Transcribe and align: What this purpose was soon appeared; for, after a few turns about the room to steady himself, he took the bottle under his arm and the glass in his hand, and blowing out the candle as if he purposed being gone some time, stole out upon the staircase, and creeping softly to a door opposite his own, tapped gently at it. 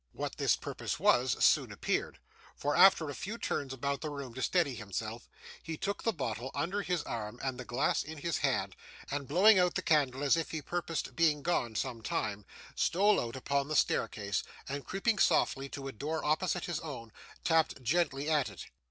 What 0.13 0.37
this 0.37 0.55
purpose 0.55 0.99
was 0.99 1.35
soon 1.45 1.71
appeared; 1.71 2.17
for, 2.55 2.75
after 2.75 3.07
a 3.07 3.13
few 3.13 3.37
turns 3.37 3.71
about 3.71 4.01
the 4.01 4.09
room 4.09 4.33
to 4.33 4.41
steady 4.41 4.73
himself, 4.73 5.29
he 5.61 5.77
took 5.77 6.01
the 6.01 6.11
bottle 6.11 6.49
under 6.55 6.81
his 6.81 7.03
arm 7.03 7.39
and 7.43 7.59
the 7.59 7.65
glass 7.65 8.01
in 8.01 8.17
his 8.17 8.39
hand, 8.39 8.75
and 9.11 9.27
blowing 9.27 9.59
out 9.59 9.75
the 9.75 9.83
candle 9.83 10.23
as 10.23 10.35
if 10.35 10.49
he 10.49 10.59
purposed 10.63 11.15
being 11.15 11.43
gone 11.43 11.75
some 11.75 12.01
time, 12.01 12.45
stole 12.73 13.19
out 13.19 13.35
upon 13.35 13.67
the 13.67 13.75
staircase, 13.75 14.41
and 14.67 14.87
creeping 14.87 15.19
softly 15.19 15.69
to 15.69 15.87
a 15.87 15.91
door 15.91 16.25
opposite 16.25 16.65
his 16.65 16.79
own, 16.79 17.11
tapped 17.43 17.83
gently 17.83 18.27
at 18.27 18.49
it. 18.49 18.65